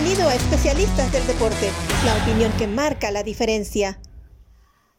[0.00, 1.72] Bienvenido a Especialistas del Deporte,
[2.04, 4.00] la opinión que marca la diferencia.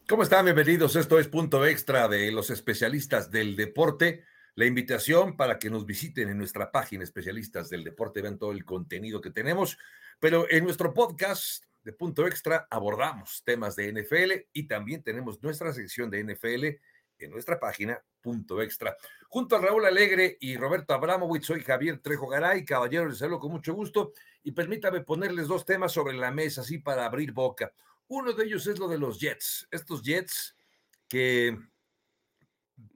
[0.10, 0.44] ¿Cómo están?
[0.44, 0.98] Bienvenidos.
[0.98, 4.26] Esto es Punto Extra de los especialistas del deporte.
[4.56, 8.66] La invitación para que nos visiten en nuestra página especialistas del deporte, vean todo el
[8.66, 9.78] contenido que tenemos.
[10.20, 15.72] Pero en nuestro podcast de Punto Extra abordamos temas de NFL y también tenemos nuestra
[15.72, 16.66] sección de NFL
[17.20, 18.96] en nuestra página Punto Extra.
[19.28, 23.52] Junto a Raúl Alegre y Roberto Abramovich, soy Javier Trejo Garay, caballero, les saludo con
[23.52, 27.72] mucho gusto y permítame ponerles dos temas sobre la mesa, así para abrir boca.
[28.08, 30.56] Uno de ellos es lo de los Jets, estos Jets
[31.08, 31.58] que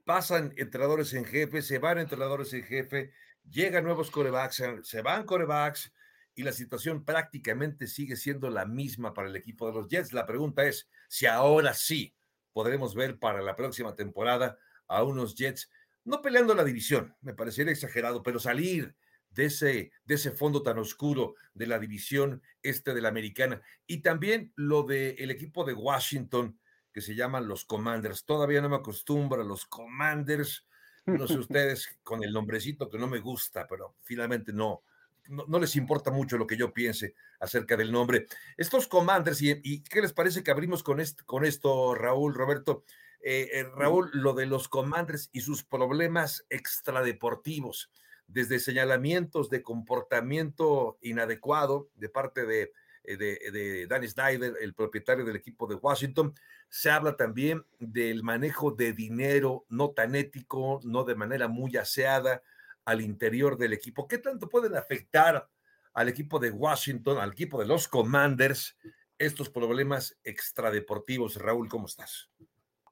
[0.04, 3.12] pasan entrenadores en jefe, se van entrenadores en jefe,
[3.48, 5.92] llegan nuevos corebacks, se van corebacks
[6.34, 10.12] y la situación prácticamente sigue siendo la misma para el equipo de los Jets.
[10.12, 12.14] La pregunta es si ahora sí
[12.54, 15.70] podremos ver para la próxima temporada a unos Jets,
[16.04, 18.94] no peleando la división, me parecería exagerado, pero salir
[19.30, 23.60] de ese, de ese fondo tan oscuro de la división este de la americana.
[23.86, 26.58] Y también lo del equipo de Washington,
[26.92, 28.24] que se llaman los Commanders.
[28.24, 30.66] Todavía no me acostumbro a los Commanders.
[31.06, 34.84] No sé ustedes con el nombrecito que no me gusta, pero finalmente no,
[35.28, 38.26] no, les importa mucho lo que yo piense acerca del nombre.
[38.56, 42.84] Estos Commanders, ¿y, qué les parece que abrimos con, con esto, Raúl, Roberto?
[43.20, 47.90] Eh, eh, Raúl, lo de los Commanders y sus problemas extradeportivos,
[48.26, 52.72] desde señalamientos de comportamiento inadecuado de parte de,
[53.04, 56.34] eh, de, de Danny Snyder, el propietario del equipo de Washington,
[56.68, 62.42] se habla también del manejo de dinero no tan ético, no de manera muy aseada,
[62.84, 64.06] al interior del equipo.
[64.06, 65.48] ¿Qué tanto pueden afectar
[65.94, 68.76] al equipo de Washington, al equipo de los Commanders,
[69.18, 71.36] estos problemas extradeportivos?
[71.36, 72.30] Raúl, ¿cómo estás?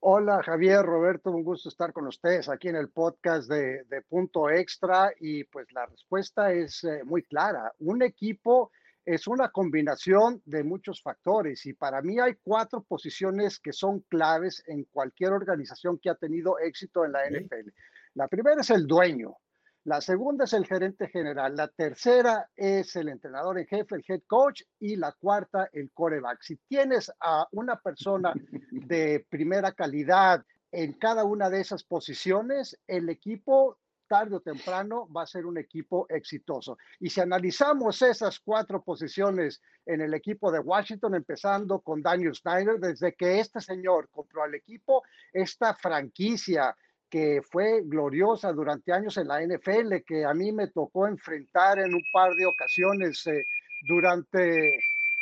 [0.05, 5.13] Hola Javier, Roberto, un gusto estar con ustedes aquí en el podcast de, Punto Extra
[5.21, 7.73] y pues la respuesta es eh, muy clara.
[7.79, 8.73] Un equipo
[9.05, 14.65] es una combinación de muchos factores y para mí hay cuatro posiciones que son claves
[14.67, 17.71] en cualquier organización que ha tenido éxito en la NFL.
[18.15, 19.37] La primera es el dueño,
[19.85, 21.57] la segunda es el gerente general.
[21.57, 24.63] La tercera es el entrenador en jefe, el head coach.
[24.79, 26.41] Y la cuarta, el coreback.
[26.43, 28.33] Si tienes a una persona
[28.71, 33.79] de primera calidad en cada una de esas posiciones, el equipo
[34.09, 36.77] tarde o temprano va a ser un equipo exitoso.
[37.01, 42.79] Y si analizamos esas cuatro posiciones en el equipo de Washington, empezando con Daniel Snyder,
[42.79, 46.77] desde que este señor compró al equipo, esta franquicia
[47.13, 51.95] que fue gloriosa durante años en la NFL, que a mí me tocó enfrentar en
[51.95, 53.45] un par de ocasiones eh,
[53.87, 54.81] durante,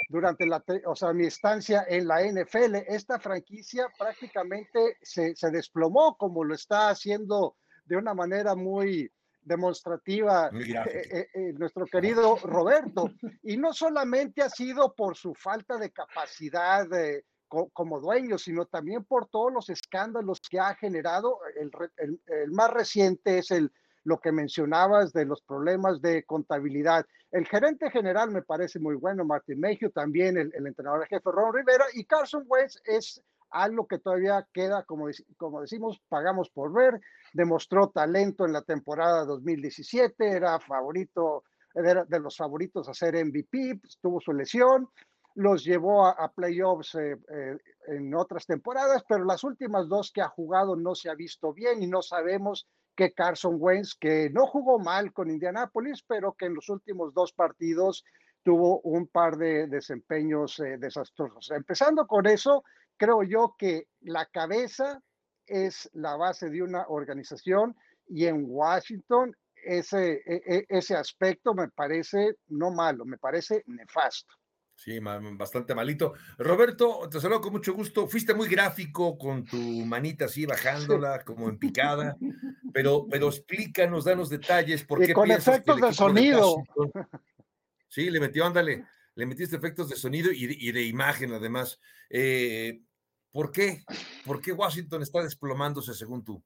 [0.09, 2.77] durante la, o sea, mi estancia en la NFL.
[2.87, 7.57] Esta franquicia prácticamente se, se desplomó como lo está haciendo
[7.87, 9.11] de una manera muy
[9.43, 13.11] demostrativa eh, eh, nuestro querido Roberto.
[13.43, 16.87] Y no solamente ha sido por su falta de capacidad
[17.51, 21.39] como dueño, sino también por todos los escándalos que ha generado.
[21.57, 23.73] El, el, más reciente es el,
[24.05, 27.05] lo que mencionabas de los problemas de contabilidad.
[27.33, 31.55] El gerente general me parece muy bueno, Martín Mejio, también el, el entrenador jefe Ron
[31.55, 35.07] Rivera y Carson Wentz es algo que todavía queda, como,
[35.37, 37.01] como decimos, pagamos por ver.
[37.33, 41.45] Demostró talento en la temporada 2017, era favorito,
[41.75, 44.89] era de los favoritos a ser MVP, pues, tuvo su lesión
[45.35, 47.57] los llevó a, playoffs eh, eh,
[47.89, 51.83] en otras temporadas, pero las últimas dos que ha jugado no se ha visto bien
[51.83, 56.55] y no sabemos que Carson Wentz, que no jugó mal con Indianapolis, pero que en
[56.55, 58.05] los últimos dos partidos
[58.43, 61.51] tuvo un par de desempeños eh, desastrosos.
[61.51, 62.65] Empezando con eso,
[62.97, 65.01] creo yo que la cabeza
[65.47, 67.77] es la base de una organización
[68.07, 74.35] y en Washington ese, e, e, ese aspecto me parece no malo, me parece nefasto.
[74.83, 76.15] Sí, bastante malito.
[76.39, 78.07] Roberto, te saludo con mucho gusto.
[78.07, 82.17] Fuiste muy gráfico con tu manita así bajándola, como en picada,
[82.73, 84.83] pero, pero explícanos, danos detalles.
[84.85, 86.65] ¿por qué con efectos de sonido.
[87.89, 91.79] sí, le metió, ándale, le metiste efectos de sonido y de, imagen además.
[92.09, 92.81] Eh,
[93.31, 93.85] ¿Por qué?
[94.25, 96.43] ¿Por qué Washington está desplomándose según tú?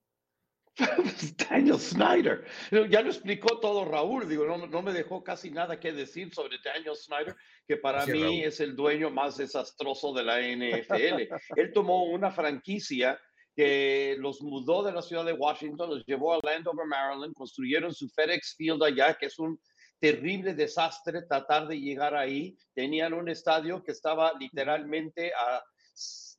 [1.48, 2.44] Daniel Snyder.
[2.90, 6.58] Ya lo explicó todo Raúl, digo, no, no, me dejó casi nada que decir sobre
[6.64, 7.36] Daniel Snyder,
[7.66, 11.28] que para mí es el dueño más desastroso de la NFL.
[11.56, 13.18] Él tomó una franquicia
[13.54, 18.08] que los mudó de la ciudad de Washington, los llevó a Landover, Maryland, construyeron su
[18.08, 19.58] FedEx Field allá, que es un
[20.00, 22.56] terrible desastre tratar de llegar ahí.
[22.74, 25.62] Tenían un estadio que estaba literalmente a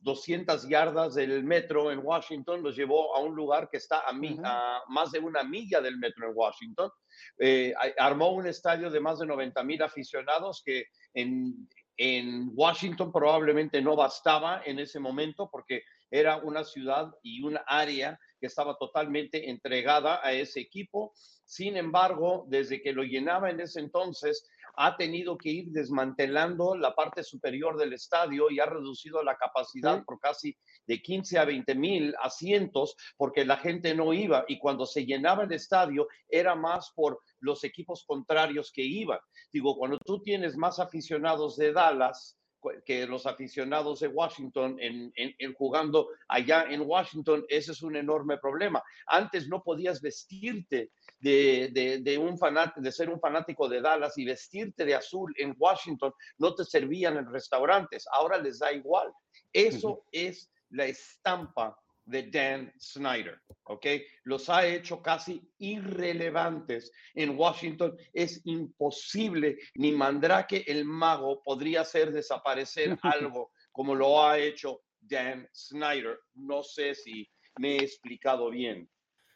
[0.06, 4.84] 200 yardas del metro en Washington, los llevó a un lugar que está a, a
[4.88, 6.92] más de una milla del metro en Washington.
[7.40, 10.86] Eh, armó un estadio de más de 90 mil aficionados que
[11.16, 11.68] en,
[11.98, 15.82] en Washington probablemente no bastaba en ese momento porque
[16.12, 21.14] era una ciudad y una área que estaba totalmente entregada a ese equipo.
[21.46, 24.48] Sin embargo, desde que lo llenaba en ese entonces,
[24.78, 30.04] ha tenido que ir desmantelando la parte superior del estadio y ha reducido la capacidad
[30.04, 30.56] por casi
[30.86, 35.44] de 15 a 20 mil asientos porque la gente no iba y cuando se llenaba
[35.44, 39.20] el estadio era más por los equipos contrarios que iban.
[39.52, 42.38] Digo, cuando tú tienes más aficionados de Dallas,
[42.86, 48.84] que los aficionados de Washington en, jugando allá en Washington, ese es un enorme problema.
[49.08, 52.38] Antes no podías vestirte de, un
[52.84, 57.18] de ser un fanático de Dallas y vestirte de azul en Washington, no te servían
[57.18, 59.12] en restaurantes, ahora les da igual.
[59.52, 63.86] Eso es la estampa de Dan Snyder, ¿ok?
[64.24, 67.98] Los ha hecho casi irrelevantes en Washington.
[68.14, 75.48] Es imposible, ni Mandrake el mago podría hacer desaparecer algo como lo ha hecho Dan
[75.54, 76.20] Snyder.
[76.36, 78.90] No sé si me he explicado bien.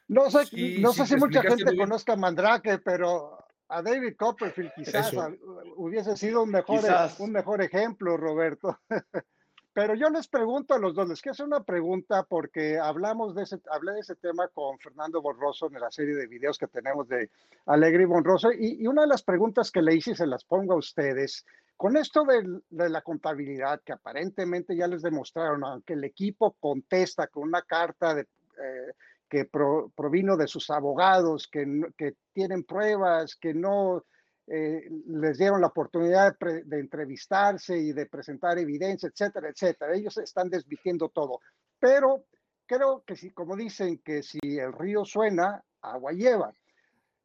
[0.08, 0.48] No sé,
[0.80, 3.38] no sé si mucha gente conozca a Mandrake, pero
[3.68, 5.14] a David Copperfield quizás
[5.76, 6.84] hubiese sido un mejor,
[7.20, 8.80] un mejor ejemplo, Roberto.
[9.80, 13.44] Pero yo les pregunto a los dos, les quiero hacer una pregunta porque hablamos de
[13.44, 17.08] ese, hablé de ese tema con Fernando Borroso en la serie de videos que tenemos
[17.08, 17.30] de
[17.66, 20.78] Alegre y Borroso y, una de las preguntas que le hice se las pongo a
[20.80, 21.46] ustedes.
[21.78, 27.44] Con esto de, la contabilidad que aparentemente ya les demostraron, aunque el equipo contesta con
[27.44, 28.26] una carta eh,
[29.30, 34.04] que provino de sus abogados, que, que tienen pruebas, que no
[34.52, 39.94] eh, les dieron la oportunidad de, entrevistarse y de presentar evidencia, etcétera, etcétera.
[39.94, 41.40] Ellos están desvistiendo todo.
[41.80, 42.26] Pero
[42.66, 46.52] creo que si, como dicen, que si el río suena, agua lleva.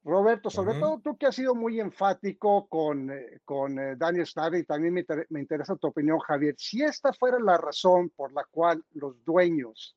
[0.05, 4.61] Roberto, sobre todo tú que has sido muy enfático con, eh, con eh, Daniel Snyder
[4.61, 8.45] y también me, me, interesa tu opinión, Javier, si esta fuera la razón por la
[8.51, 9.97] cual los dueños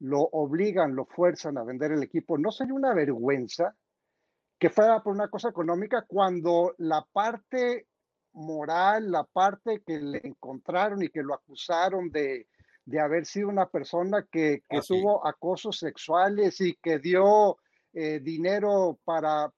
[0.00, 3.76] lo obligan, lo fuerzan a vender el equipo, ¿no sería una vergüenza
[4.58, 7.86] que fuera por una cosa económica cuando la parte
[8.32, 12.46] moral, la parte que le encontraron y que lo acusaron de,
[12.84, 17.58] de haber sido una persona que, que tuvo acosos sexuales y que dio
[17.92, 19.52] eh, dinero para,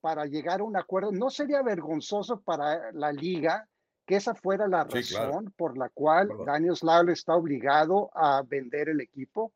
[0.00, 3.66] para llegar a un acuerdo, ¿no sería vergonzoso para la liga
[4.06, 9.00] que esa fuera la razón por la cual Daniel Slav está obligado a vender el
[9.00, 9.52] equipo?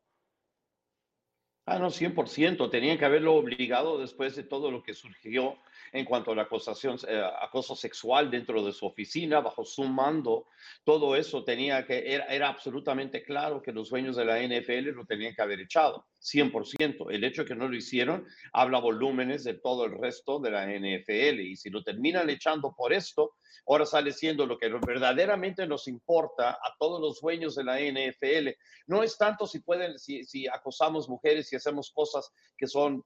[1.79, 2.69] Ah, no, 100%.
[2.69, 5.57] Tenían que haberlo obligado después de todo lo que surgió
[5.93, 10.47] en cuanto a la acusación, eh, acoso sexual dentro de su oficina, bajo su mando.
[10.83, 15.05] Todo eso tenía que, era, era absolutamente claro que los dueños de la NFL lo
[15.05, 16.05] tenían que haber echado.
[16.21, 17.11] 100%.
[17.11, 20.65] El hecho de que no lo hicieron habla volúmenes de todo el resto de la
[20.67, 21.39] NFL.
[21.39, 23.35] Y si lo terminan echando por esto,
[23.67, 28.49] ahora sale siendo lo que verdaderamente nos importa a todos los dueños de la NFL.
[28.87, 33.03] No es tanto si pueden, si, acosamos mujeres y hacemos cosas que son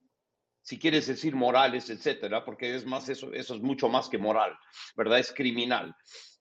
[0.62, 4.58] si quieres decir morales, etcétera, porque es más eso, eso es mucho más que moral,
[4.96, 5.20] ¿verdad?
[5.20, 5.94] Es criminal.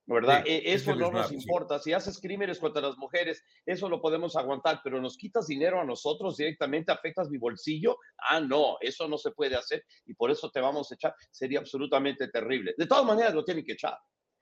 [0.06, 0.44] ¿Verdad?
[0.46, 1.78] E, eso no nos importa.
[1.78, 5.84] Si haces crímenes contra las mujeres, eso lo podemos aguantar, pero nos quitas dinero a
[5.84, 7.96] nosotros directamente, afectas mi bolsillo.
[8.28, 11.14] Ah, no, eso no se puede hacer y por eso te vamos a echar.
[11.30, 12.74] Sería absolutamente terrible.
[12.76, 13.96] De todas maneras, lo tienen que echar.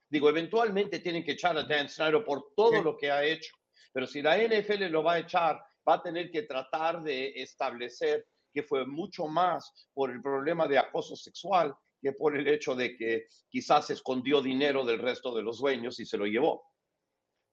[0.09, 3.53] Digo, eventualmente tienen que echar a Dan Snyder por todo lo que ha hecho,
[3.93, 8.25] pero si la NFL lo va a echar, va a tener que tratar de establecer
[8.53, 12.97] que fue mucho más por el problema de acoso sexual que por el hecho de
[12.97, 16.63] que quizás escondió dinero del resto de los dueños y se lo llevó.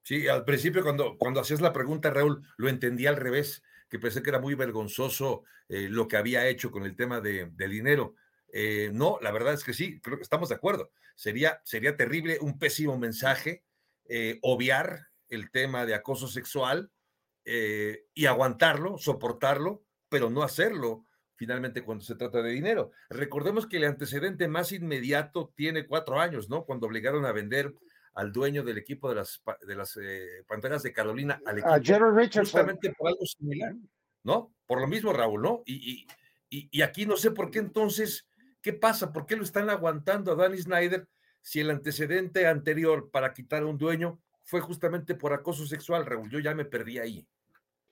[0.03, 4.23] Sí, al principio cuando, cuando hacías la pregunta, Raúl, lo entendí al revés, que pensé
[4.23, 8.15] que era muy vergonzoso eh, lo que había hecho con el tema de, dinero.
[8.51, 10.93] Eh, no, la verdad es que sí, creo que estamos de acuerdo.
[11.15, 13.65] Sería, sería terrible, un pésimo mensaje,
[14.09, 16.91] eh, obviar el tema de acoso sexual
[18.15, 21.07] y aguantarlo, soportarlo, pero no hacerlo
[21.39, 22.91] finalmente cuando se trata de dinero.
[23.09, 26.65] Recordemos que el antecedente más inmediato tiene cuatro años, ¿no?
[26.65, 27.73] Cuando obligaron a vender
[28.15, 31.73] al dueño del equipo de las, de las eh, Panteras de Carolina al equipo.
[31.73, 32.45] A Gerald Richardson.
[32.45, 33.77] Justamente por algo similar,
[34.25, 34.53] ¿no?
[34.67, 35.63] Por lo mismo, Raúl, ¿no?
[35.65, 36.07] Y,
[36.51, 38.27] y, y, aquí no sé por qué entonces,
[38.61, 39.13] ¿qué pasa?
[39.13, 41.07] ¿Por qué lo están aguantando a Danny Snyder
[41.41, 46.29] si el antecedente anterior para quitar a un dueño fue justamente por acoso sexual, Raúl?
[46.29, 47.29] Yo ya me perdí ahí.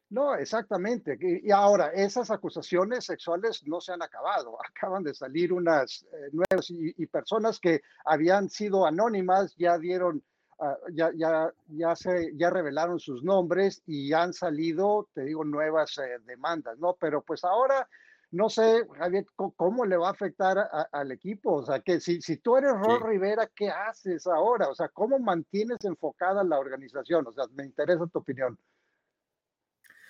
[0.08, 1.18] No, exactamente.
[1.20, 4.56] Y ahora, esas acusaciones sexuales no se han acabado.
[4.68, 10.22] Acaban de salir unas eh, nuevas y, personas que habían sido anónimas ya dieron
[10.60, 15.98] ah, ya, ya, ya, se, ya revelaron sus nombres y han salido, te digo, nuevas
[15.98, 16.96] eh, demandas, ¿no?
[17.00, 17.88] Pero pues ahora
[18.32, 20.58] no sé, Javier, cómo le va a afectar
[20.92, 21.54] al equipo.
[21.54, 24.68] O sea, que si, si tú eres Ron Rivera, ¿qué haces ahora?
[24.68, 27.26] O sea, ¿cómo mantienes enfocada la organización?
[27.26, 28.58] O sea, me interesa tu opinión.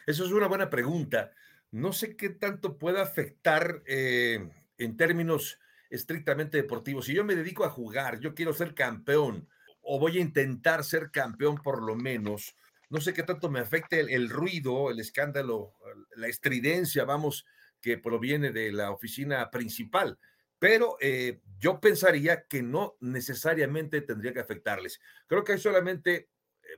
[0.06, 1.32] Eso es una buena pregunta.
[1.72, 4.48] No sé qué tanto puede afectar eh,
[4.78, 5.58] en términos
[5.90, 7.06] estrictamente deportivos.
[7.06, 9.48] Si yo me dedico a jugar, yo quiero ser campeón
[9.82, 12.56] o voy a intentar ser campeón por lo menos,
[12.88, 15.74] no sé qué tanto me afecte el ruido, el escándalo,
[16.16, 17.44] la estridencia, vamos,
[17.80, 20.18] que proviene de la oficina principal,
[20.58, 25.00] pero eh, yo pensaría que no necesariamente tendría que afectarles.
[25.26, 26.28] Creo que hay solamente eh,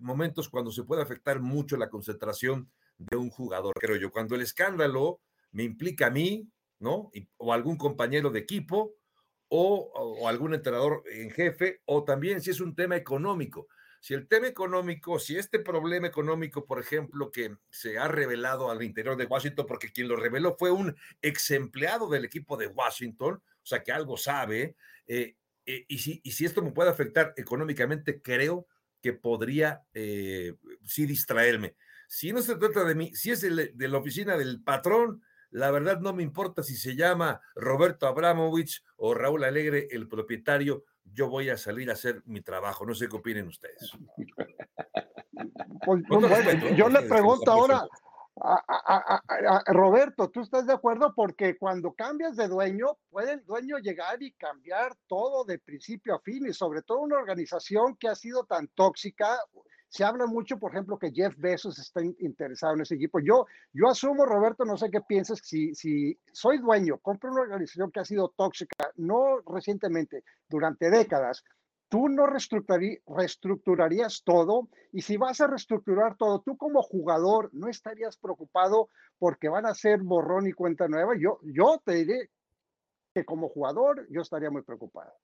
[0.00, 4.10] momentos cuando se puede afectar mucho la concentración de un jugador, creo yo.
[4.10, 5.20] Cuando el escándalo
[5.52, 7.10] me implica a mí, ¿no?
[7.38, 8.94] o algún compañero de equipo,
[9.48, 13.68] o, algún entrenador en jefe, o también si es un tema económico.
[14.00, 18.82] Si el tema económico, si este problema económico, por ejemplo, que se ha revelado al
[18.82, 23.34] interior de Washington, porque quien lo reveló fue un ex empleado del equipo de Washington,
[23.34, 24.76] o sea que algo sabe,
[25.06, 25.34] eh,
[25.66, 28.68] eh, y, si, y si esto me puede afectar económicamente, creo
[29.02, 31.74] que podría eh, sí distraerme.
[32.08, 35.70] Si no se trata de mí, si es de, de la oficina del patrón, la
[35.70, 41.28] verdad no me importa si se llama Roberto Abramovich o Raúl Alegre, el propietario, yo
[41.28, 42.84] voy a salir a hacer mi trabajo.
[42.84, 43.92] No sé qué opinen ustedes.
[45.84, 47.86] Pues, pues, yo le pregunto ahora
[48.40, 51.14] a, Roberto, ¿tú estás de acuerdo?
[51.14, 56.20] Porque cuando cambias de dueño, puede el dueño llegar y cambiar todo de principio a
[56.20, 59.38] fin y sobre todo una organización que ha sido tan tóxica
[59.88, 63.20] se habla mucho, por ejemplo, que Jeff Bezos está interesado en ese equipo.
[63.20, 67.90] Yo, yo asumo, Roberto, no sé qué piensas, si, si soy dueño, compro una organización
[67.90, 71.42] que ha sido tóxica, no recientemente, durante décadas,
[71.88, 78.18] tú no reestructurarías todo y si vas a reestructurar todo, tú como jugador no estarías
[78.18, 81.14] preocupado porque van a ser borrón y cuenta nueva.
[81.18, 82.30] Yo, yo te diré
[83.14, 85.14] que como jugador yo estaría muy preocupado.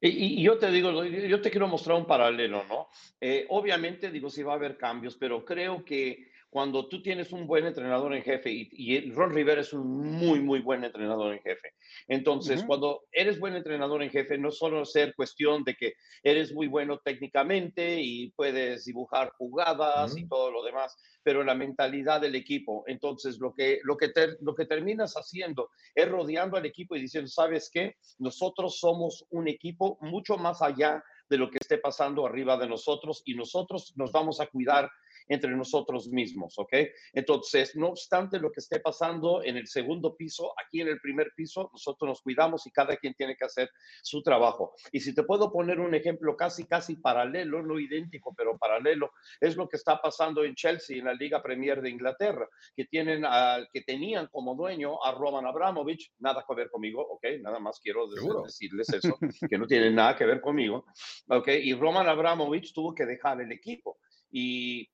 [0.00, 2.88] Y, yo te digo, yo te quiero mostrar un paralelo, ¿no?
[3.20, 7.46] Eh, obviamente, digo, sí va a haber cambios, pero creo que cuando tú tienes un
[7.46, 11.74] buen entrenador en jefe y, Ron Rivera es un muy, muy buen entrenador en jefe.
[12.06, 16.66] Entonces, cuando eres buen entrenador en jefe, no solo ser cuestión de que eres muy
[16.66, 22.82] bueno técnicamente y puedes dibujar jugadas y todo lo demás, pero la mentalidad del equipo.
[22.86, 27.28] Entonces, lo que, lo, que lo que terminas haciendo es rodeando al equipo y diciendo,
[27.28, 27.96] ¿sabes qué?
[28.18, 33.22] Nosotros somos un equipo mucho más allá de lo que esté pasando arriba de nosotros
[33.26, 34.90] y nosotros nos vamos a cuidar
[35.28, 36.74] entre nosotros mismos, ¿ok?
[37.12, 41.32] Entonces, no obstante lo que esté pasando en el segundo piso, aquí en el primer
[41.36, 43.70] piso, nosotros nos cuidamos y cada quien tiene que hacer
[44.02, 44.74] su trabajo.
[44.92, 49.56] Y si te puedo poner un ejemplo casi, casi paralelo, no idéntico, pero paralelo, es
[49.56, 53.24] lo que está pasando en Chelsea, en la Liga Premier de Inglaterra, que, tienen
[53.72, 57.24] que tenían como dueño a Roman Abramovich, nada que ver conmigo, ¿ok?
[57.40, 59.18] Nada más quiero decirles eso,
[59.50, 60.86] que no tiene nada que ver conmigo,
[61.28, 61.48] ¿ok?
[61.62, 63.98] Y Roman Abramovich tuvo que dejar el equipo.
[64.30, 64.88] Y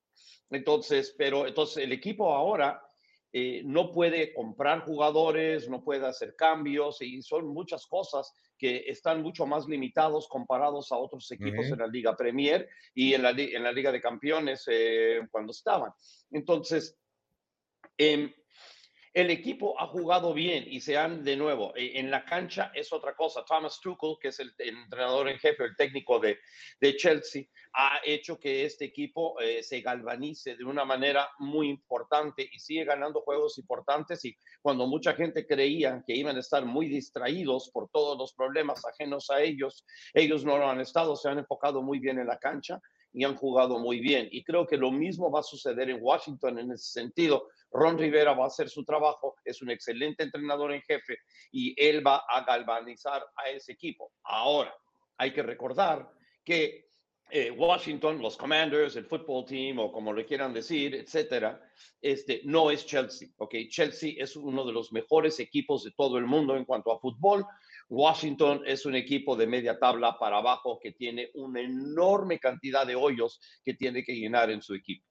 [0.50, 2.80] entonces, pero entonces el equipo ahora
[3.32, 9.22] eh, no puede comprar jugadores, no puede hacer cambios y son muchas cosas que están
[9.22, 13.62] mucho más limitados comparados a otros equipos en la Liga Premier y en la, en
[13.64, 15.90] la Liga de Campeones eh, cuando estaban.
[16.30, 16.96] Entonces,
[17.98, 18.32] eh,
[19.14, 22.92] el equipo ha jugado bien y se han, de nuevo, e, en la cancha es
[22.92, 23.44] otra cosa.
[23.44, 26.40] Thomas Tuchel, que es el, entrenador en jefe, el técnico de,
[26.80, 27.44] de, Chelsea,
[27.74, 32.84] ha hecho que este equipo eh, se galvanice de una manera muy importante y sigue
[32.84, 34.24] ganando juegos importantes.
[34.24, 38.84] Y cuando mucha gente creía que iban a estar muy distraídos por todos los problemas
[38.84, 42.38] ajenos a ellos, ellos no lo han estado, se han enfocado muy bien en la
[42.38, 42.80] cancha
[43.14, 44.28] y han jugado muy bien.
[44.32, 47.48] Y creo que lo mismo va a suceder en Washington en ese sentido.
[47.74, 51.18] Ron Rivera va a hacer su trabajo, es un excelente entrenador en jefe
[51.50, 54.12] y él va a galvanizar a ese equipo.
[54.22, 54.72] Ahora,
[55.18, 56.08] hay que recordar
[56.44, 56.84] que
[57.30, 61.60] eh, Washington, los Commanders, el football team o como le quieran decir, etcétera,
[62.00, 63.30] este, no es Chelsea.
[63.38, 63.54] ¿ok?
[63.68, 67.44] Chelsea es uno de los mejores equipos de todo el mundo en cuanto a fútbol.
[67.88, 72.94] Washington es un equipo de media tabla para abajo que tiene una enorme cantidad de
[72.94, 75.04] hoyos que tiene que llenar en su equipo.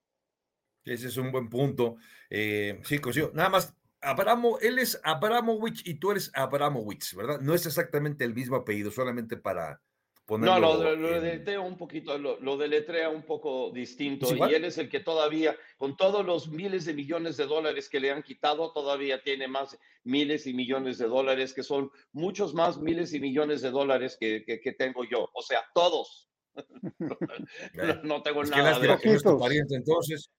[0.86, 1.98] Ese es un buen punto.
[2.30, 3.32] Eh, sí, Cosío.
[3.34, 7.40] Nada más, Abramo, él es Abramovich y tú eres Abramovich, ¿verdad?
[7.40, 9.82] No es exactamente el mismo apellido, solamente para,
[10.30, 10.78] no, lo,
[11.20, 14.28] deletrea un poquito, lo, deletrea un poco distinto.
[14.34, 18.00] y él es el que todavía, con todos los miles de millones de dólares que
[18.00, 22.80] le han quitado, todavía tiene más miles y millones de dólares, que son muchos más
[22.80, 25.30] miles y millones de dólares que, que, tengo yo.
[25.34, 26.30] O sea, todos,
[28.04, 28.80] no, tengo pues nada.
[28.80, 30.32] Que no es tu pariente entonces.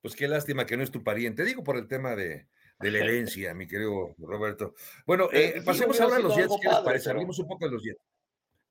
[0.00, 1.44] Pues qué lástima que no es tu pariente.
[1.44, 4.74] Digo por el tema de, de la herencia, mi querido Roberto.
[5.06, 6.54] Bueno, eh, pasemos ahora a los Jets.
[6.60, 7.10] ¿Qué les parece?
[7.10, 8.00] Hablemos un poco de los Jets.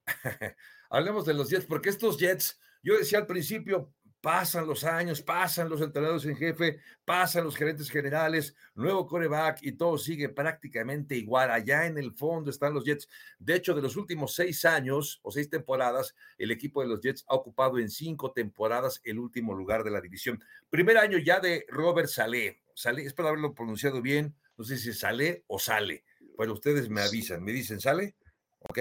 [0.89, 3.93] Hablemos de los Jets, porque estos Jets, yo decía al principio,
[4.27, 9.71] pasan los años, pasan los entrenadores en jefe, pasan los gerentes generales, nuevo coreback y
[9.71, 11.49] todo sigue prácticamente igual.
[11.49, 13.07] Allá en el fondo están los Jets.
[13.39, 17.23] De hecho, de los últimos seis años o seis temporadas, el equipo de los Jets
[17.29, 20.43] ha ocupado en cinco temporadas el último lugar de la división.
[20.69, 22.59] Primer año ya de Robert Saleh.
[22.73, 24.35] Saleh, espero haberlo pronunciado bien.
[24.57, 26.03] No sé si sale o sale.
[26.37, 28.17] Pero ustedes me avisan, me dicen, ¿sale?
[28.59, 28.79] Ok.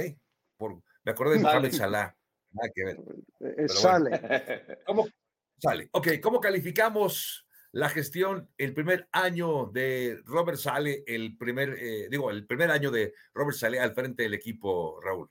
[0.57, 2.17] Por, me acordé de Mohamed Salah.
[2.51, 3.69] Nada que ver.
[3.69, 4.81] Sale.
[4.85, 5.07] ¿Cómo,
[5.59, 5.89] Sale.
[5.93, 12.31] Ok, ¿cómo calificamos la gestión, el primer año de Robert Sale, el primer, eh, digo,
[12.31, 15.31] el primer año de Robert Sale al frente del equipo, Raúl?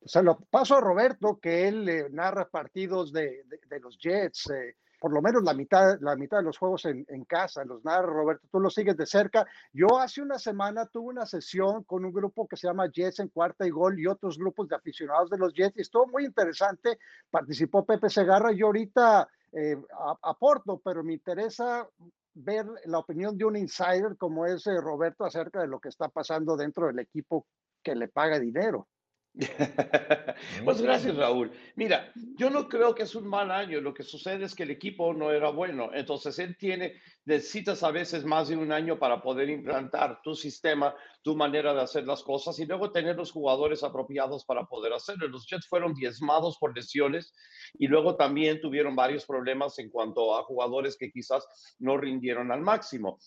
[0.00, 3.44] O sea, lo paso a Roberto, que él eh, narra partidos de,
[3.80, 7.24] los Jets, eh, por lo menos la mitad, la mitad de los juegos en, en,
[7.24, 9.46] casa, los narra Roberto, tú los sigues de cerca.
[9.72, 13.28] Yo hace una semana tuve una sesión con un grupo que se llama Jets en
[13.28, 16.98] cuarta y gol y otros grupos de aficionados de los Jets y estuvo muy interesante.
[17.30, 19.76] Participó Pepe Segarra y ahorita eh,
[20.22, 21.88] aporto, pero me interesa
[22.34, 26.56] ver la opinión de un insider como es Roberto acerca de lo que está pasando
[26.56, 27.46] dentro del equipo
[27.82, 28.88] que le paga dinero.
[30.64, 31.50] pues gracias, Raúl.
[31.74, 33.80] Mira, yo no creo que es un mal año.
[33.80, 35.90] Lo que sucede es que el equipo no era bueno.
[35.94, 40.94] Entonces, él tiene, necesitas a veces más de un año para poder implantar tu sistema,
[41.22, 45.26] tu manera de hacer las cosas y luego tener los jugadores apropiados para poder hacerlo.
[45.28, 47.32] Los Jets fueron diezmados por lesiones
[47.78, 51.46] y luego también tuvieron varios problemas en cuanto a jugadores que quizás
[51.78, 53.18] no rindieron al máximo.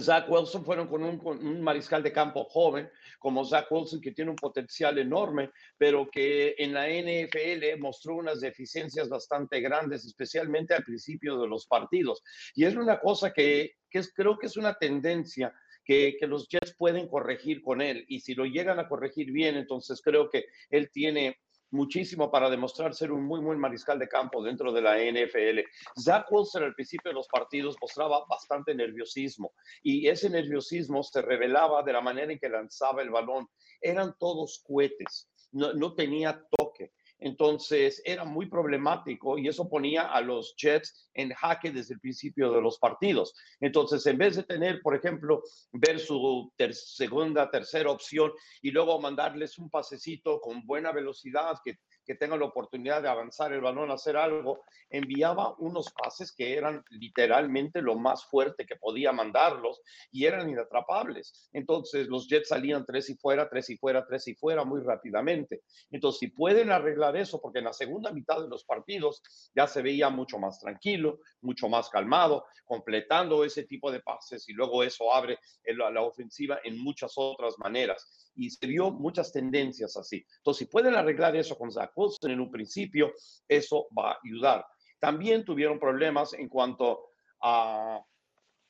[0.00, 2.90] Zach Wilson fueron con un, mariscal de campo joven
[3.20, 8.40] como Zach Wilson que tiene un potencial enorme, pero que en la NFL mostró unas
[8.40, 12.22] deficiencias bastante grandes, especialmente al principio de los partidos.
[12.54, 13.76] Y es una cosa que,
[14.14, 18.04] creo que es una tendencia que, los Jets pueden corregir con él.
[18.08, 21.38] Y si lo llegan a corregir bien, entonces creo que él tiene
[21.76, 25.60] muchísimo para demostrar ser un muy, muy mariscal de campo dentro de la NFL.
[26.00, 31.82] Zach Wilson al principio de los partidos mostraba bastante nerviosismo y ese nerviosismo se revelaba
[31.82, 33.46] de la manera en que lanzaba el balón.
[33.80, 36.92] Eran todos cohetes, no, no tenía toque.
[37.18, 42.52] Entonces era muy problemático y eso ponía a los Jets en jaque desde el principio
[42.52, 43.34] de los partidos.
[43.60, 49.58] Entonces, en vez de tener, por ejemplo, ver su segunda, tercera opción y luego mandarles
[49.58, 54.16] un pasecito con buena velocidad que que tenga la oportunidad de avanzar el balón, hacer
[54.16, 59.80] algo, enviaba unos pases que eran literalmente lo más fuerte que podía mandarlos
[60.12, 61.50] y eran inatrapables.
[61.52, 65.62] Entonces los Jets salían tres y fuera, tres y fuera, tres y fuera muy rápidamente.
[65.90, 69.22] Entonces si pueden arreglar eso, porque en la segunda mitad de los partidos
[69.54, 74.52] ya se veía mucho más tranquilo, mucho más calmado, completando ese tipo de pases y
[74.52, 80.24] luego eso abre la ofensiva en muchas otras maneras y se vio muchas tendencias así.
[80.38, 81.90] Entonces, si pueden arreglar eso con Zach
[82.22, 83.12] en un principio,
[83.48, 84.64] eso va a ayudar.
[84.98, 87.08] También tuvieron problemas en cuanto
[87.42, 88.00] a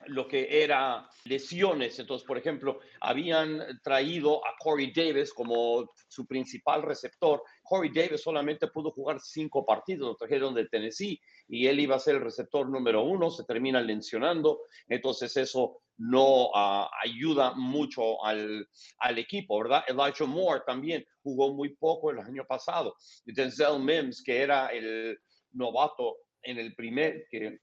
[0.07, 1.99] lo que era lesiones.
[1.99, 7.43] Entonces, por ejemplo, habían traído a Corey Davis como su principal receptor.
[7.63, 12.01] Corey Davis solamente pudo jugar cinco partidos, lo trajeron de Tennessee y él iba a
[12.01, 14.63] ser el receptor número uno, se termina lesionando.
[14.89, 19.85] Entonces, eso no ah, ayuda mucho al, al, equipo, ¿verdad?
[19.89, 22.95] Elijah Moore también jugó muy poco el año pasado.
[23.25, 25.19] Denzel Mims, que era el
[25.53, 27.61] novato en el primer, que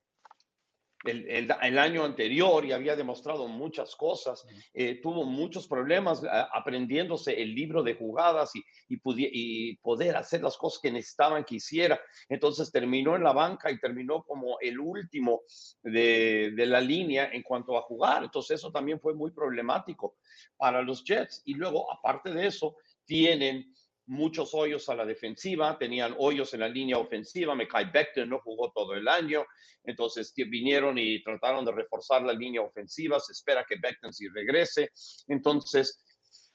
[1.03, 4.45] el, el, año anterior y había demostrado muchas cosas.
[4.73, 6.21] Eh, tuvo muchos problemas
[6.53, 11.55] aprendiéndose el libro de jugadas y, y, y, poder hacer las cosas que necesitaban que
[11.55, 11.99] hiciera.
[12.29, 15.41] Entonces terminó en la banca y terminó como el último
[15.81, 18.23] de, de la línea en cuanto a jugar.
[18.23, 20.15] Entonces eso también fue muy problemático
[20.57, 21.41] para los Jets.
[21.45, 23.73] Y luego, aparte de eso, tienen
[24.05, 28.71] muchos hoyos a la defensiva, tenían hoyos en la línea ofensiva, Mekai Becton no jugó
[28.71, 29.45] todo el año,
[29.83, 34.89] entonces vinieron y trataron de reforzar la línea ofensiva, se espera que Becton sí regrese,
[35.27, 36.03] entonces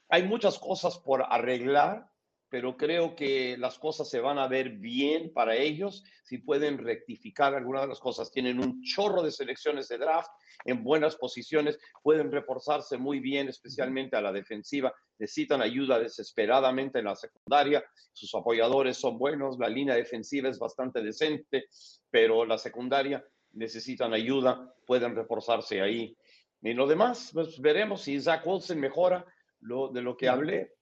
[0.09, 2.09] hay muchas cosas por arreglar
[2.49, 7.53] pero creo que las cosas se van a ver bien para ellos si pueden rectificar
[7.53, 8.31] algunas de las cosas.
[8.31, 10.31] Tienen un chorro de selecciones de draft
[10.65, 14.93] en buenas posiciones, pueden reforzarse muy bien, especialmente a la defensiva.
[15.19, 17.85] Necesitan ayuda desesperadamente en la secundaria.
[18.13, 21.67] Sus apoyadores son buenos, la línea defensiva es bastante decente,
[22.09, 26.17] pero la secundaria necesitan ayuda, pueden reforzarse ahí.
[26.61, 29.25] Y lo demás, pues veremos si Zach Wilson mejora
[29.61, 30.78] lo, de lo que hablé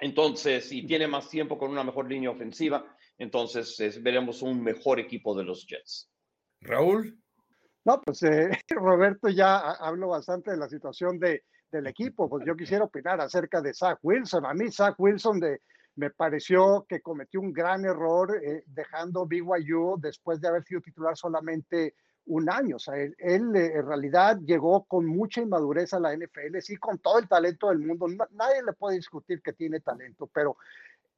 [0.00, 2.84] entonces, y tiene más tiempo con una mejor línea ofensiva,
[3.18, 6.10] entonces veremos un mejor equipo de los Jets.
[6.60, 7.18] Raúl.
[7.84, 12.28] No, pues eh, Roberto ya habló bastante de la situación de, del equipo.
[12.28, 14.44] Pues yo quisiera opinar acerca de Zach Wilson.
[14.44, 15.60] A mí Zach Wilson de,
[15.96, 21.16] me pareció que cometió un gran error eh, dejando BYU después de haber sido titular
[21.16, 21.94] solamente
[22.26, 22.76] un año.
[22.76, 23.14] O sea, él,
[23.56, 27.68] eh, en realidad llegó con mucha inmadurez a la NFL, sí, con todo el talento
[27.68, 28.06] del mundo.
[28.32, 30.56] nadie le puede discutir que tiene talento, pero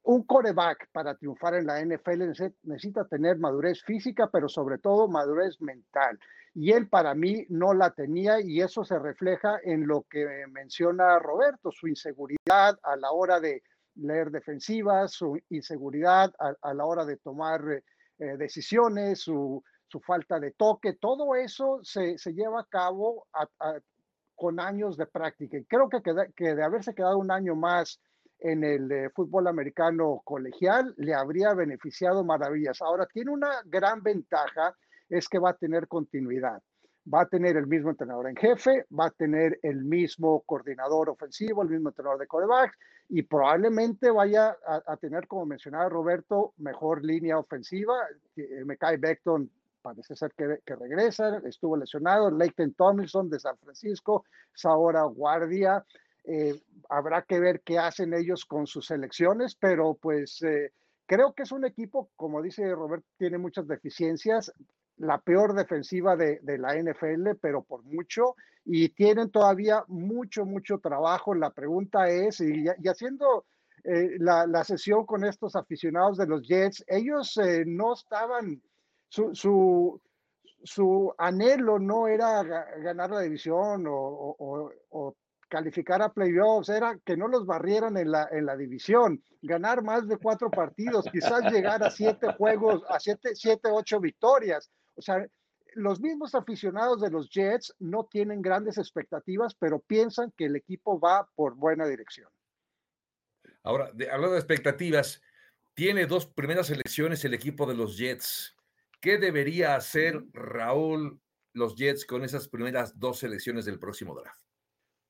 [0.05, 2.33] un coreback para triunfar en la NFL
[2.65, 6.19] necesita tener madurez física, pero sobre todo madurez mental.
[6.55, 11.19] Y él para mí no la tenía y eso se refleja en lo que menciona
[11.19, 13.63] Roberto, su inseguridad a la hora de
[13.95, 17.63] leer defensivas, su inseguridad a, la hora de tomar
[18.19, 19.63] eh, decisiones, su,
[20.01, 23.27] falta de toque, todo eso se, lleva a cabo
[24.35, 25.57] con años de práctica.
[25.57, 26.03] Y creo que,
[26.35, 28.01] que de haberse quedado un año más
[28.43, 32.83] en el eh, fútbol americano colegial, le habría beneficiado maravillas.
[32.83, 34.75] Ahora, tiene una gran ventaja,
[35.09, 36.61] es que va a tener continuidad.
[37.13, 41.63] Va a tener el mismo entrenador en jefe, va a tener el mismo coordinador ofensivo,
[41.63, 42.77] el mismo entrenador de corebacks
[43.09, 47.95] y probablemente vaya a, tener, como mencionaba Roberto, mejor línea ofensiva.
[48.37, 49.51] Eh, Mekai Beckton
[49.83, 52.31] parece ser que, que, regresa, estuvo lesionado.
[52.31, 55.85] Leighton Tomlinson de San Francisco es ahora guardia.
[56.25, 60.73] Eh, habrá que ver qué hacen ellos con sus selecciones, pero pues eh,
[61.07, 64.53] creo que es un equipo, como dice Roberto, tiene muchas deficiencias,
[64.99, 71.35] la peor defensiva de, la NFL, pero por mucho, y tienen todavía mucho, mucho trabajo.
[71.35, 73.47] La pregunta es, y, haciendo
[73.83, 78.63] eh, la, sesión con estos aficionados de los Jets, ellos no estaban,
[79.13, 80.01] su,
[80.65, 84.37] su, anhelo no era ganar la división o,
[84.91, 85.17] o
[85.53, 90.09] calificar a playoffs, era que no los barrieran en la, en la división, ganar más
[90.09, 94.71] de cuatro partidos, quizás llegar a siete juegos, a siete, siete, ocho victorias.
[94.95, 95.27] O sea,
[95.75, 100.99] los mismos aficionados de los Jets no tienen grandes expectativas, pero piensan que el equipo
[100.99, 102.31] va por buena dirección.
[103.63, 105.21] Ahora, hablando de expectativas,
[105.75, 108.57] tiene dos primeras elecciones el equipo de los Jets.
[109.03, 111.21] ¿Qué debería hacer Raúl
[111.55, 114.41] los Jets con esas primeras dos selecciones del próximo draft?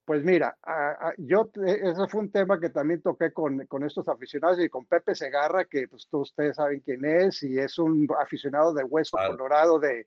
[0.06, 0.56] Pues mira,
[1.18, 5.14] yo, ese fue un tema que también toqué con, con, estos aficionados y con Pepe
[5.14, 9.78] Segarra, que pues todos ustedes saben quién es, y es un aficionado de Hueso Colorado
[9.78, 10.06] de,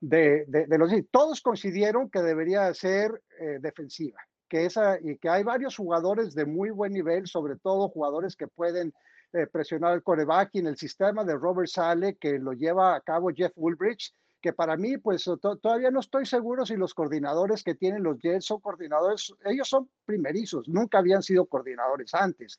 [0.00, 0.90] de, de, los...
[1.10, 4.18] Todos coincidieron que debería ser eh, defensiva,
[4.48, 8.48] que esa, y que hay varios jugadores de muy buen nivel, sobre todo jugadores que
[8.48, 8.94] pueden
[9.32, 13.30] eh, presionar el coreback en el sistema de Robert Sale, que lo lleva a cabo
[13.34, 15.28] Jeff Woolbridge, que para mí, pues
[15.60, 19.90] todavía no estoy seguro si los coordinadores que tienen los Jets son coordinadores, ellos son
[20.04, 22.58] primerizos, nunca habían sido coordinadores antes.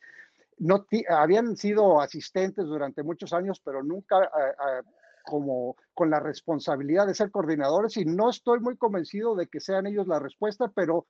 [0.57, 4.81] No habían sido asistentes durante muchos años, pero nunca eh, eh,
[5.23, 9.85] como con la responsabilidad de ser coordinadores y no estoy muy convencido de que sean
[9.85, 11.05] ellos la respuesta, pero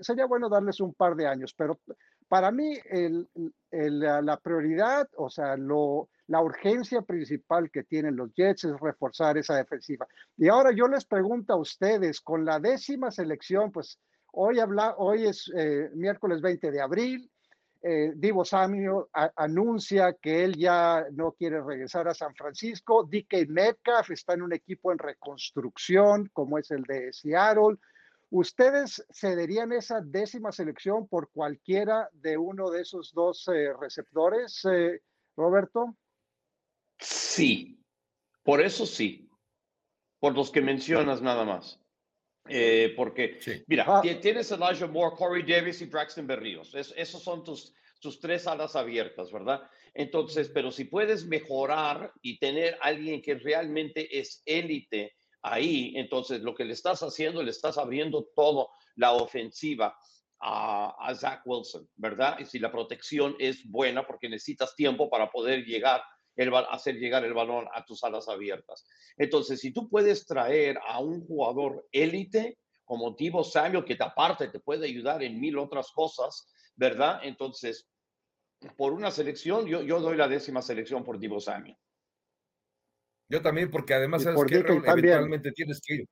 [0.00, 1.54] sería bueno darles un par de años.
[1.56, 1.78] Pero
[2.28, 3.28] para mí el,
[3.70, 9.56] la prioridad, o sea, lo, la urgencia principal que tienen los Jets es reforzar esa
[9.56, 10.06] defensiva.
[10.36, 13.98] Y ahora yo les pregunto a ustedes, con la décima selección, pues
[14.32, 17.30] hoy, habla, hoy es eh, miércoles 20 de abril,
[17.80, 19.04] eh, Divo Samuel
[19.36, 23.04] anuncia que él ya no quiere regresar a San Francisco.
[23.04, 27.76] DK Metcalf está en un equipo en reconstrucción, como es el de Seattle.
[28.30, 34.62] ¿Ustedes cederían esa décima selección por cualquiera de uno de esos dos eh, receptores,
[35.36, 35.96] Roberto?
[36.98, 37.80] Sí,
[38.42, 39.30] por eso sí,
[40.18, 41.80] por los que mencionas nada más.
[42.48, 44.02] Eh, porque, mira, ah.
[44.02, 46.74] tienes Elijah Moore, Corey Davis y Braxton Berríos.
[46.74, 49.68] esos son tus, tus tres alas abiertas, ¿verdad?
[49.92, 56.54] Entonces, pero si puedes mejorar y tener alguien que realmente es élite ahí, entonces lo
[56.54, 59.96] que le estás haciendo, le estás abriendo todo la ofensiva
[60.40, 62.38] a, Zach Wilson, ¿verdad?
[62.38, 66.02] Y si la protección es buena, porque necesitas tiempo para poder llegar
[66.36, 68.86] el, hacer llegar el balón a tus alas abiertas.
[69.16, 74.60] Entonces, si tú puedes traer a un jugador élite como Divo Samuel, que aparte te
[74.60, 77.20] puede ayudar en mil otras cosas, ¿verdad?
[77.22, 77.86] Entonces,
[78.76, 81.76] por una selección, yo, doy la décima selección por Divo Samuel.
[83.28, 86.08] Yo también, porque además sabes que eventualmente tienes que ir,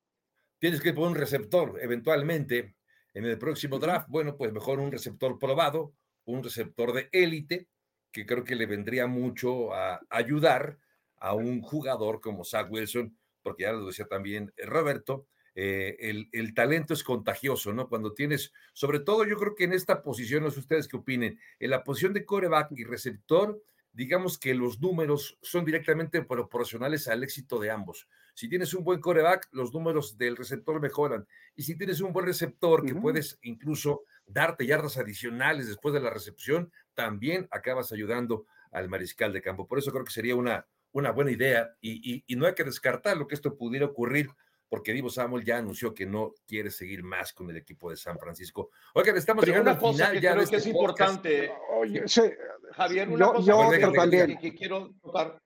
[0.59, 2.77] tienes que ir por un receptor, eventualmente,
[3.15, 5.95] en el próximo draft, bueno, pues mejor un receptor probado,
[6.27, 7.69] un receptor de élite,
[8.13, 10.79] que creo que le vendría mucho a ayudar
[11.17, 16.29] a un jugador como Zach Wilson, porque ya lo decía también eh, Roberto, eh, el,
[16.33, 17.89] el, talento es contagioso, ¿no?
[17.89, 21.41] Cuando tienes, sobre todo yo creo que en esta posición, no sé ustedes qué opinen,
[21.59, 23.63] en la posición de coreback y receptor,
[23.97, 28.07] digamos que los números son directamente proporcionales al éxito de ambos.
[28.35, 31.27] Si tienes un buen coreback, los números del receptor mejoran.
[31.55, 36.11] Y si tienes un buen receptor que puedes incluso darte yardas adicionales después de la
[36.11, 39.67] recepción, también acabas ayudando al mariscal de campo.
[39.67, 43.17] Por eso creo que sería una, una buena idea y, y no hay que descartar
[43.17, 44.29] lo que esto pudiera ocurrir
[44.69, 48.19] porque Divo Samuel ya anunció que no quiere seguir más con el equipo de San
[48.19, 48.71] Francisco.
[48.95, 51.53] Oigan, estamos llegando al final que ya creo de que este es importante.
[51.79, 52.03] Oye,
[52.73, 53.71] Javier, una cosa
[54.41, 55.39] que, quiero tocar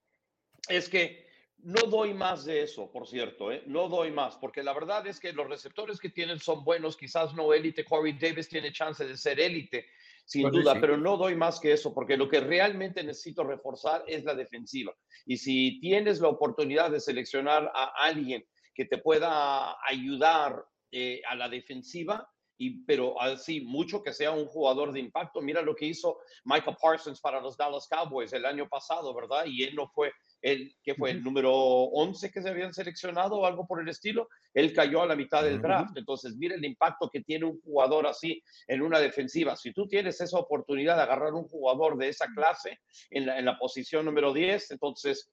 [0.68, 1.26] es que
[1.58, 3.62] no doy más de eso, por cierto, ¿eh?
[3.66, 7.34] no doy más, porque la verdad es que los receptores que tienen son buenos, quizás
[7.34, 9.86] no élite, Corey Davis tiene chance de ser élite,
[10.24, 14.04] sin pues duda, pero no doy más que eso, porque lo que realmente necesito reforzar
[14.06, 14.94] es la defensiva.
[15.26, 21.34] Y si tienes la oportunidad de seleccionar a alguien que te pueda ayudar eh, a
[21.34, 22.28] la defensiva,
[22.60, 25.40] y, pero así mucho que sea un jugador de impacto.
[25.40, 29.46] Mira lo que hizo Michael Parsons para los Dallas Cowboys el año pasado, ¿verdad?
[29.46, 33.46] Y él no fue el que fue el número 11 que se habían seleccionado o
[33.46, 34.28] algo por el estilo.
[34.52, 35.96] Él cayó a la mitad del draft.
[35.96, 39.56] Entonces, mira el impacto que tiene un jugador así en una defensiva.
[39.56, 43.46] Si tú tienes esa oportunidad de agarrar un jugador de esa clase en la, en
[43.46, 45.32] la posición número 10, entonces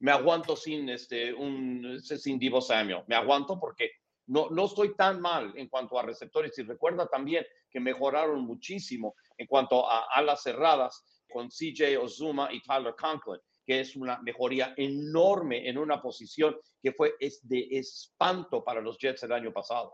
[0.00, 3.04] me aguanto sin, este, un, sin Divo Samuel.
[3.06, 3.90] Me aguanto porque
[4.28, 6.56] no, no estoy tan mal en cuanto a receptores.
[6.58, 12.62] Y recuerda también que mejoraron muchísimo en cuanto a alas cerradas con CJ Ozuma y
[12.62, 18.80] Tyler Conklin, que es una mejoría enorme en una posición que fue de espanto para
[18.80, 19.92] los Jets el año pasado.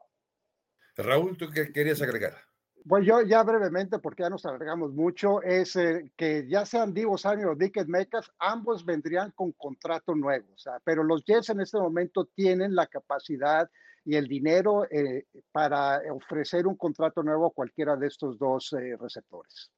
[0.97, 2.35] Raúl, ¿tú qué querías agregar?
[2.87, 7.17] Pues yo ya brevemente, porque ya nos alargamos mucho, es eh, que ya sean Divo
[7.17, 11.63] Samuel o Dickett Metcalf, ambos vendrían con contrato nuevo, o sea, pero los Jets en
[11.63, 13.71] este momento tienen la capacidad
[14.05, 18.97] y el dinero eh, para ofrecer un contrato nuevo a cualquiera de estos dos eh,
[19.01, 19.71] receptores.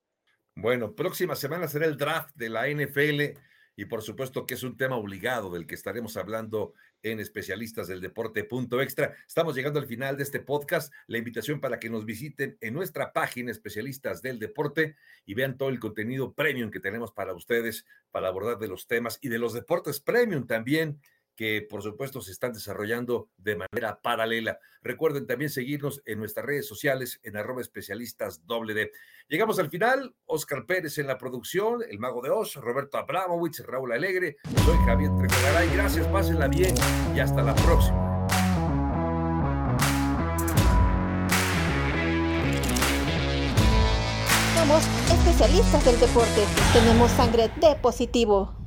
[0.55, 3.39] Bueno, próxima semana será el draft de la NFL
[3.77, 8.01] y por supuesto que es un tema obligado del que estaremos hablando en especialistas del
[8.01, 9.15] deporte punto extra.
[9.29, 10.93] Estamos llegando al final de este podcast.
[11.07, 15.69] La invitación para que nos visiten en nuestra página especialistas del deporte y vean todo
[15.69, 19.53] el contenido premium que tenemos para ustedes para abordar de los temas y de los
[19.53, 20.99] deportes premium también
[21.37, 24.59] que por supuesto se están desarrollando de manera paralela.
[24.83, 28.91] Recuerden también seguirnos en nuestras redes sociales en arroba especialistas doble D.
[29.29, 33.93] Llegamos al final, Oscar Pérez en la producción, el mago de Oz, Roberto Abramowitz, Raúl
[33.93, 36.75] Alegre, soy Javier Trejogaray, gracias, pásenla bien
[37.15, 38.07] y hasta la próxima.
[44.55, 48.66] Somos especialistas del deporte, tenemos sangre de positivo.